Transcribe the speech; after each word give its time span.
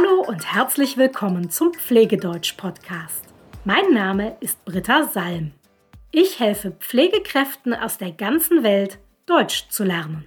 Hallo 0.00 0.22
und 0.22 0.54
herzlich 0.54 0.96
willkommen 0.96 1.50
zum 1.50 1.74
Pflegedeutsch-Podcast. 1.74 3.24
Mein 3.64 3.92
Name 3.92 4.36
ist 4.40 4.64
Britta 4.64 5.04
Salm. 5.04 5.52
Ich 6.10 6.40
helfe 6.40 6.70
Pflegekräften 6.70 7.74
aus 7.74 7.98
der 7.98 8.12
ganzen 8.12 8.62
Welt, 8.62 8.98
Deutsch 9.26 9.68
zu 9.68 9.84
lernen. 9.84 10.26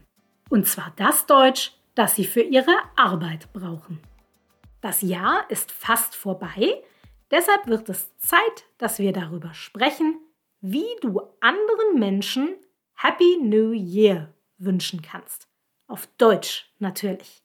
Und 0.49 0.67
zwar 0.67 0.93
das 0.97 1.25
Deutsch, 1.25 1.71
das 1.95 2.15
sie 2.15 2.25
für 2.25 2.41
ihre 2.41 2.75
Arbeit 2.95 3.51
brauchen. 3.53 3.99
Das 4.81 5.01
Jahr 5.01 5.49
ist 5.49 5.71
fast 5.71 6.15
vorbei, 6.15 6.83
deshalb 7.31 7.65
wird 7.65 7.89
es 7.89 8.15
Zeit, 8.19 8.65
dass 8.77 8.99
wir 8.99 9.11
darüber 9.11 9.53
sprechen, 9.53 10.19
wie 10.61 10.85
du 11.01 11.21
anderen 11.39 11.99
Menschen 11.99 12.55
Happy 12.95 13.37
New 13.41 13.71
Year 13.71 14.33
wünschen 14.57 15.01
kannst. 15.01 15.47
Auf 15.87 16.07
Deutsch 16.17 16.71
natürlich. 16.77 17.43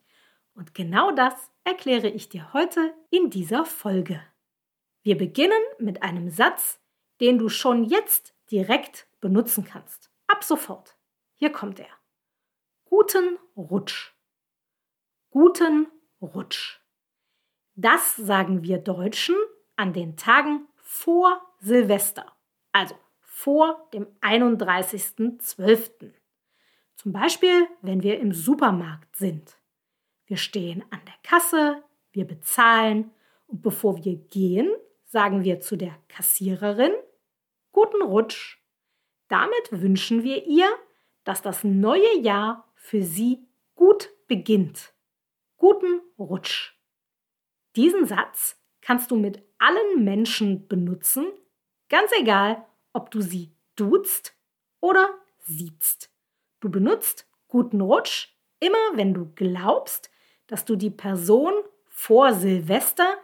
Und 0.54 0.74
genau 0.74 1.12
das 1.12 1.50
erkläre 1.68 2.08
ich 2.08 2.30
dir 2.30 2.54
heute 2.54 2.94
in 3.10 3.28
dieser 3.28 3.66
Folge. 3.66 4.22
Wir 5.02 5.18
beginnen 5.18 5.60
mit 5.78 6.02
einem 6.02 6.30
Satz, 6.30 6.80
den 7.20 7.38
du 7.38 7.50
schon 7.50 7.84
jetzt 7.84 8.34
direkt 8.50 9.06
benutzen 9.20 9.64
kannst. 9.64 10.10
Ab 10.28 10.42
sofort. 10.42 10.96
Hier 11.34 11.52
kommt 11.52 11.78
er. 11.78 11.90
Guten 12.86 13.36
Rutsch. 13.54 14.14
Guten 15.28 15.88
Rutsch. 16.22 16.80
Das 17.74 18.16
sagen 18.16 18.62
wir 18.62 18.78
Deutschen 18.78 19.36
an 19.76 19.92
den 19.92 20.16
Tagen 20.16 20.66
vor 20.76 21.38
Silvester, 21.60 22.34
also 22.72 22.94
vor 23.20 23.90
dem 23.92 24.06
31.12. 24.22 26.14
Zum 26.96 27.12
Beispiel, 27.12 27.68
wenn 27.82 28.02
wir 28.02 28.18
im 28.20 28.32
Supermarkt 28.32 29.14
sind. 29.16 29.57
Wir 30.28 30.36
stehen 30.36 30.84
an 30.90 31.00
der 31.06 31.14
Kasse, 31.22 31.82
wir 32.12 32.26
bezahlen 32.26 33.10
und 33.46 33.62
bevor 33.62 34.04
wir 34.04 34.16
gehen, 34.16 34.70
sagen 35.06 35.42
wir 35.42 35.60
zu 35.60 35.76
der 35.76 35.98
Kassiererin 36.08 36.92
Guten 37.72 38.02
Rutsch. 38.02 38.58
Damit 39.28 39.70
wünschen 39.70 40.24
wir 40.24 40.44
ihr, 40.44 40.68
dass 41.24 41.40
das 41.40 41.64
neue 41.64 42.18
Jahr 42.20 42.70
für 42.74 43.02
sie 43.02 43.46
gut 43.74 44.10
beginnt. 44.26 44.92
Guten 45.56 46.02
Rutsch. 46.18 46.74
Diesen 47.74 48.04
Satz 48.04 48.60
kannst 48.82 49.10
du 49.10 49.16
mit 49.16 49.42
allen 49.58 50.04
Menschen 50.04 50.68
benutzen, 50.68 51.26
ganz 51.88 52.12
egal, 52.20 52.66
ob 52.92 53.10
du 53.10 53.22
sie 53.22 53.54
duzt 53.76 54.36
oder 54.80 55.08
siehst. 55.38 56.12
Du 56.60 56.68
benutzt 56.68 57.26
guten 57.46 57.80
Rutsch 57.80 58.28
immer, 58.60 58.76
wenn 58.94 59.14
du 59.14 59.32
glaubst, 59.34 60.10
dass 60.48 60.64
du 60.64 60.74
die 60.74 60.90
Person 60.90 61.52
vor 61.88 62.34
Silvester 62.34 63.16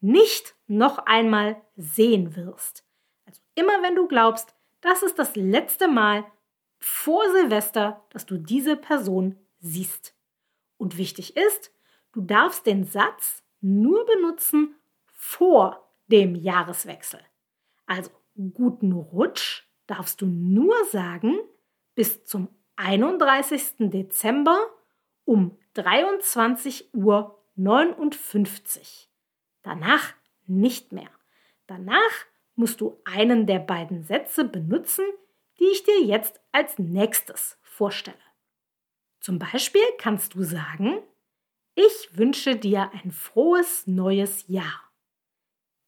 nicht 0.00 0.54
noch 0.66 0.98
einmal 0.98 1.60
sehen 1.76 2.36
wirst. 2.36 2.84
Also 3.24 3.40
immer 3.54 3.82
wenn 3.82 3.96
du 3.96 4.06
glaubst, 4.06 4.54
das 4.80 5.02
ist 5.02 5.18
das 5.18 5.36
letzte 5.36 5.88
Mal 5.88 6.24
vor 6.78 7.22
Silvester, 7.32 8.04
dass 8.10 8.26
du 8.26 8.36
diese 8.36 8.76
Person 8.76 9.38
siehst. 9.60 10.14
Und 10.76 10.98
wichtig 10.98 11.36
ist, 11.36 11.72
du 12.12 12.20
darfst 12.20 12.66
den 12.66 12.84
Satz 12.84 13.42
nur 13.60 14.04
benutzen 14.04 14.74
vor 15.12 15.88
dem 16.08 16.34
Jahreswechsel. 16.34 17.20
Also 17.86 18.10
guten 18.52 18.92
Rutsch 18.92 19.62
darfst 19.86 20.20
du 20.20 20.26
nur 20.26 20.74
sagen 20.90 21.38
bis 21.94 22.24
zum 22.24 22.48
31. 22.76 23.90
Dezember 23.90 24.58
um 25.24 25.58
23.59 25.76 26.94
Uhr. 26.94 27.38
Danach 29.62 30.14
nicht 30.46 30.92
mehr. 30.92 31.10
Danach 31.66 32.26
musst 32.54 32.80
du 32.80 33.00
einen 33.04 33.46
der 33.46 33.60
beiden 33.60 34.02
Sätze 34.02 34.44
benutzen, 34.44 35.04
die 35.58 35.64
ich 35.64 35.84
dir 35.84 36.02
jetzt 36.02 36.40
als 36.52 36.78
nächstes 36.78 37.58
vorstelle. 37.62 38.16
Zum 39.20 39.38
Beispiel 39.38 39.82
kannst 39.98 40.34
du 40.34 40.42
sagen, 40.42 40.98
ich 41.74 42.18
wünsche 42.18 42.56
dir 42.56 42.90
ein 42.92 43.12
frohes 43.12 43.86
neues 43.86 44.46
Jahr. 44.48 44.92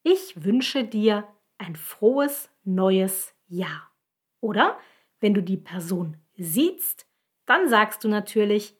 Ich 0.03 0.43
wünsche 0.43 0.83
dir 0.83 1.27
ein 1.57 1.75
frohes 1.75 2.49
neues 2.63 3.33
Jahr. 3.47 3.91
Oder 4.39 4.79
wenn 5.19 5.33
du 5.33 5.43
die 5.43 5.57
Person 5.57 6.17
siehst, 6.35 7.07
dann 7.45 7.69
sagst 7.69 8.03
du 8.03 8.07
natürlich, 8.07 8.77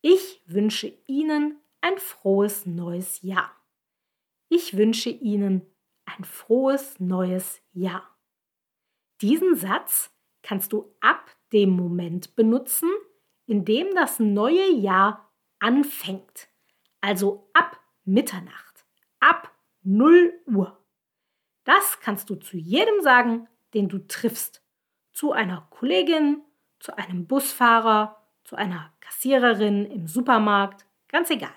ich 0.00 0.42
wünsche 0.46 0.92
Ihnen 1.06 1.60
ein 1.80 1.98
frohes 1.98 2.66
neues 2.66 3.22
Jahr. 3.22 3.50
Ich 4.48 4.76
wünsche 4.76 5.10
Ihnen 5.10 5.62
ein 6.04 6.24
frohes 6.24 7.00
neues 7.00 7.60
Jahr. 7.72 8.16
Diesen 9.20 9.56
Satz 9.56 10.10
kannst 10.42 10.72
du 10.72 10.94
ab 11.00 11.36
dem 11.52 11.70
Moment 11.70 12.36
benutzen, 12.36 12.88
in 13.46 13.64
dem 13.64 13.94
das 13.94 14.18
neue 14.20 14.70
Jahr 14.70 15.32
anfängt. 15.58 16.48
Also 17.00 17.50
ab 17.52 17.80
Mitternacht, 18.04 18.86
ab 19.20 19.52
0 19.82 20.32
Uhr. 20.46 20.84
Das 21.64 22.00
kannst 22.00 22.30
du 22.30 22.36
zu 22.36 22.56
jedem 22.56 23.02
sagen, 23.02 23.48
den 23.74 23.88
du 23.88 23.98
triffst. 24.06 24.64
Zu 25.12 25.32
einer 25.32 25.66
Kollegin, 25.70 26.42
zu 26.78 26.96
einem 26.96 27.26
Busfahrer, 27.26 28.17
zu 28.48 28.56
einer 28.56 28.90
Kassiererin 29.00 29.84
im 29.84 30.06
Supermarkt, 30.06 30.86
ganz 31.08 31.28
egal. 31.28 31.52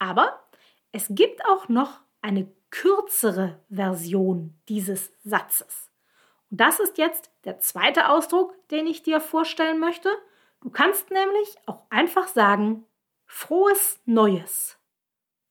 Aber 0.00 0.42
es 0.90 1.06
gibt 1.10 1.44
auch 1.44 1.68
noch 1.68 2.00
eine 2.20 2.50
kürzere 2.70 3.60
Version 3.70 4.58
dieses 4.68 5.12
Satzes. 5.22 5.88
Und 6.50 6.60
das 6.60 6.80
ist 6.80 6.98
jetzt 6.98 7.30
der 7.44 7.60
zweite 7.60 8.08
Ausdruck, 8.08 8.56
den 8.70 8.88
ich 8.88 9.04
dir 9.04 9.20
vorstellen 9.20 9.78
möchte. 9.78 10.08
Du 10.60 10.70
kannst 10.70 11.12
nämlich 11.12 11.56
auch 11.66 11.84
einfach 11.90 12.26
sagen, 12.26 12.84
frohes 13.26 14.00
Neues. 14.04 14.80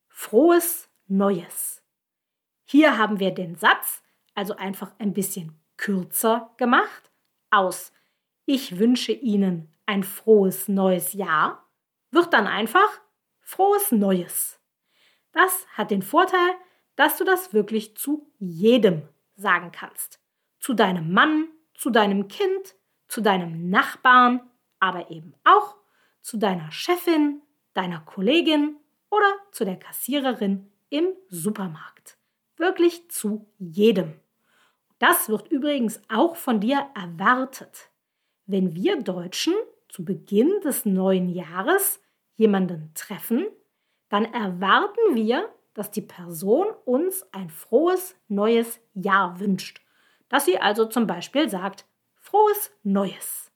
Frohes 0.09 0.89
Neues. 1.07 1.81
Hier 2.65 2.97
haben 2.97 3.21
wir 3.21 3.31
den 3.31 3.55
Satz 3.55 4.03
also 4.35 4.57
einfach 4.57 4.91
ein 4.99 5.13
bisschen 5.13 5.57
kürzer 5.77 6.53
gemacht 6.57 7.11
aus 7.49 7.93
Ich 8.45 8.77
wünsche 8.77 9.13
Ihnen 9.13 9.73
ein 9.89 10.03
frohes 10.03 10.67
neues 10.67 11.13
Jahr, 11.13 11.67
wird 12.11 12.31
dann 12.31 12.45
einfach 12.45 13.01
frohes 13.41 13.91
Neues. 13.91 14.59
Das 15.31 15.65
hat 15.73 15.89
den 15.89 16.03
Vorteil, 16.03 16.53
dass 16.95 17.17
du 17.17 17.23
das 17.23 17.53
wirklich 17.53 17.97
zu 17.97 18.31
jedem 18.37 19.01
sagen 19.35 19.71
kannst. 19.71 20.21
Zu 20.59 20.75
deinem 20.75 21.11
Mann, 21.11 21.47
zu 21.73 21.89
deinem 21.89 22.27
Kind, 22.27 22.75
zu 23.07 23.21
deinem 23.21 23.71
Nachbarn, 23.71 24.41
aber 24.79 25.09
eben 25.09 25.33
auch 25.43 25.75
zu 26.21 26.37
deiner 26.37 26.71
Chefin, 26.71 27.41
deiner 27.73 28.01
Kollegin 28.01 28.75
oder 29.09 29.33
zu 29.51 29.65
der 29.65 29.77
Kassiererin 29.77 30.71
im 30.89 31.13
Supermarkt. 31.29 32.19
Wirklich 32.57 33.09
zu 33.09 33.49
jedem. 33.57 34.19
Das 34.99 35.29
wird 35.29 35.47
übrigens 35.47 35.99
auch 36.09 36.35
von 36.35 36.59
dir 36.59 36.89
erwartet. 36.93 37.89
Wenn 38.45 38.75
wir 38.75 39.01
Deutschen 39.01 39.55
zu 39.89 40.05
Beginn 40.05 40.61
des 40.63 40.85
neuen 40.85 41.29
Jahres 41.29 42.01
jemanden 42.35 42.91
treffen, 42.93 43.47
dann 44.07 44.25
erwarten 44.25 45.15
wir, 45.15 45.49
dass 45.73 45.91
die 45.91 46.01
Person 46.01 46.67
uns 46.85 47.25
ein 47.31 47.49
frohes 47.49 48.15
neues 48.27 48.79
Jahr 48.93 49.39
wünscht. 49.39 49.81
Dass 50.29 50.45
sie 50.45 50.59
also 50.59 50.85
zum 50.85 51.07
Beispiel 51.07 51.49
sagt, 51.49 51.85
frohes 52.15 52.71
Neues. 52.83 53.51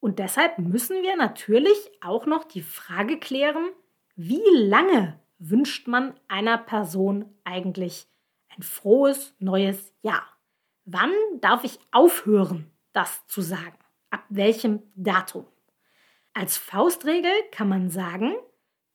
Und 0.00 0.18
deshalb 0.18 0.58
müssen 0.58 1.02
wir 1.02 1.16
natürlich 1.16 1.78
auch 2.00 2.26
noch 2.26 2.44
die 2.44 2.62
Frage 2.62 3.18
klären, 3.18 3.70
wie 4.16 4.42
lange 4.54 5.20
wünscht 5.38 5.88
man 5.88 6.14
einer 6.28 6.58
Person 6.58 7.24
eigentlich 7.44 8.06
ein 8.48 8.62
frohes 8.62 9.34
neues 9.38 9.94
Jahr? 10.02 10.26
Wann 10.84 11.12
darf 11.40 11.64
ich 11.64 11.78
aufhören, 11.90 12.70
das 12.92 13.26
zu 13.26 13.40
sagen? 13.40 13.78
Ab 14.10 14.24
welchem 14.28 14.82
Datum? 14.94 15.46
Als 16.34 16.56
Faustregel 16.56 17.32
kann 17.50 17.68
man 17.68 17.90
sagen, 17.90 18.34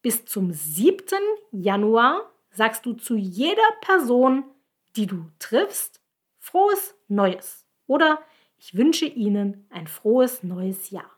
bis 0.01 0.25
zum 0.25 0.51
7. 0.51 1.19
Januar 1.51 2.31
sagst 2.49 2.85
du 2.85 2.93
zu 2.93 3.15
jeder 3.15 3.69
Person, 3.81 4.43
die 4.95 5.05
du 5.05 5.25
triffst, 5.37 6.01
frohes 6.39 6.95
Neues 7.07 7.67
oder 7.85 8.19
ich 8.57 8.75
wünsche 8.75 9.05
Ihnen 9.05 9.67
ein 9.69 9.85
frohes 9.85 10.41
neues 10.41 10.89
Jahr. 10.89 11.11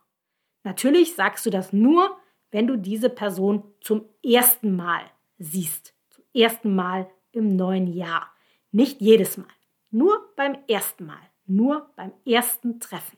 Natürlich 0.64 1.16
sagst 1.16 1.46
du 1.46 1.50
das 1.50 1.72
nur, 1.72 2.18
wenn 2.52 2.68
du 2.68 2.78
diese 2.78 3.10
Person 3.10 3.64
zum 3.80 4.10
ersten 4.24 4.76
Mal 4.76 5.04
siehst, 5.38 5.94
zum 6.10 6.26
ersten 6.34 6.76
Mal 6.76 7.10
im 7.32 7.56
neuen 7.56 7.88
Jahr. 7.88 8.30
Nicht 8.72 9.00
jedes 9.00 9.38
Mal, 9.38 9.48
nur 9.90 10.34
beim 10.36 10.58
ersten 10.68 11.06
Mal, 11.06 11.22
nur 11.46 11.90
beim 11.96 12.12
ersten 12.26 12.80
Treffen. 12.82 13.18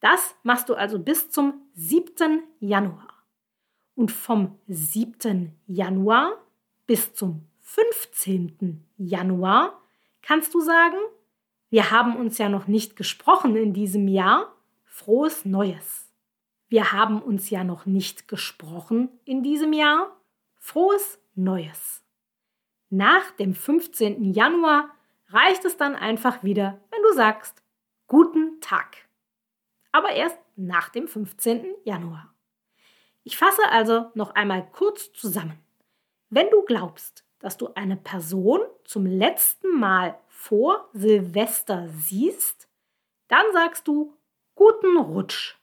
Das 0.00 0.34
machst 0.42 0.68
du 0.68 0.74
also 0.74 0.98
bis 0.98 1.30
zum 1.30 1.62
7. 1.74 2.42
Januar. 2.58 3.08
Und 3.94 4.10
vom 4.10 4.58
7. 4.66 5.54
Januar 5.66 6.32
bis 6.86 7.12
zum 7.12 7.46
15. 7.60 8.84
Januar 8.96 9.80
kannst 10.22 10.54
du 10.54 10.60
sagen, 10.60 10.96
wir 11.68 11.90
haben 11.90 12.16
uns 12.16 12.38
ja 12.38 12.48
noch 12.48 12.66
nicht 12.66 12.96
gesprochen 12.96 13.54
in 13.56 13.72
diesem 13.72 14.08
Jahr. 14.08 14.56
Frohes 14.84 15.44
Neues. 15.44 16.10
Wir 16.68 16.92
haben 16.92 17.22
uns 17.22 17.50
ja 17.50 17.62
noch 17.62 17.86
nicht 17.86 18.26
gesprochen 18.26 19.08
in 19.24 19.42
diesem 19.42 19.72
Jahr. 19.72 20.16
Frohes 20.56 21.18
Neues. 21.34 22.02
Nach 22.88 23.30
dem 23.32 23.54
15. 23.54 24.32
Januar 24.32 24.90
reicht 25.28 25.64
es 25.64 25.76
dann 25.76 25.94
einfach 25.94 26.42
wieder, 26.42 26.80
wenn 26.90 27.02
du 27.02 27.12
sagst, 27.12 27.62
guten 28.08 28.60
Tag. 28.60 29.09
Aber 29.92 30.10
erst 30.10 30.38
nach 30.56 30.88
dem 30.90 31.08
15. 31.08 31.74
Januar. 31.84 32.34
Ich 33.24 33.36
fasse 33.36 33.62
also 33.70 34.10
noch 34.14 34.34
einmal 34.34 34.68
kurz 34.70 35.12
zusammen. 35.12 35.58
Wenn 36.30 36.48
du 36.50 36.62
glaubst, 36.62 37.24
dass 37.40 37.56
du 37.56 37.74
eine 37.74 37.96
Person 37.96 38.60
zum 38.84 39.06
letzten 39.06 39.78
Mal 39.78 40.18
vor 40.28 40.88
Silvester 40.92 41.88
siehst, 41.88 42.68
dann 43.28 43.44
sagst 43.52 43.88
du 43.88 44.16
guten 44.54 44.96
Rutsch. 44.98 45.56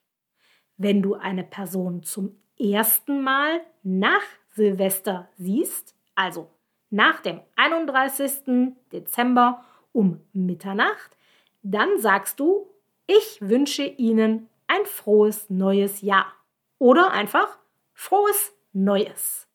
Wenn 0.78 1.02
du 1.02 1.16
eine 1.16 1.44
Person 1.44 2.04
zum 2.04 2.40
ersten 2.60 3.22
Mal 3.22 3.62
nach 3.84 4.24
Silvester 4.50 5.30
siehst, 5.38 5.96
also 6.16 6.52
nach 6.90 7.22
dem 7.22 7.42
31. 7.56 8.74
Dezember 8.92 9.64
um 9.92 10.22
Mitternacht, 10.34 11.18
dann 11.62 12.00
sagst 12.00 12.40
du, 12.40 12.68
ich 13.08 13.42
wünsche 13.42 13.84
Ihnen 13.84 14.50
ein 14.68 14.86
frohes 14.86 15.50
neues 15.50 16.02
Jahr 16.02 16.32
oder 16.78 17.12
einfach 17.12 17.58
frohes 17.94 18.54
Neues. 18.74 19.48